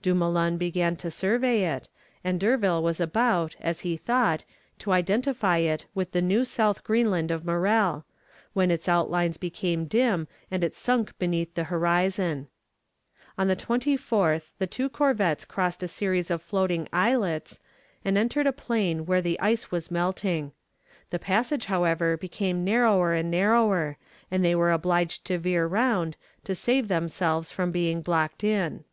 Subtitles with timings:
[0.00, 1.88] Dumoulin had begun to survey it,
[2.22, 4.44] and D'Urville was about, as he thought,
[4.78, 8.04] to identify it with the New South Greenland of Morrell,
[8.52, 12.46] when its outlines became dim and it sunk beneath the horizon.
[13.36, 17.58] On the 24th the two corvettes crossed a series of floating islets,
[18.04, 20.52] and entered a plain where the ice was melting.
[21.10, 23.96] The passage, however, became narrower and narrower,
[24.30, 28.84] and they were obliged to veer round, to save themselves from being blocked in.